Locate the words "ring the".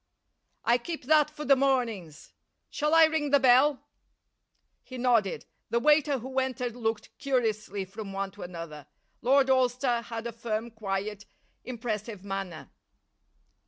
3.05-3.39